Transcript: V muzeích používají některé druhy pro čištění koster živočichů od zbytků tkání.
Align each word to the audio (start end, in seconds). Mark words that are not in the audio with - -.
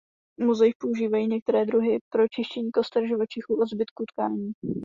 V 0.39 0.43
muzeích 0.43 0.73
používají 0.79 1.27
některé 1.27 1.65
druhy 1.65 1.97
pro 2.13 2.27
čištění 2.27 2.71
koster 2.71 3.07
živočichů 3.07 3.61
od 3.61 3.65
zbytků 3.65 4.03
tkání. 4.13 4.51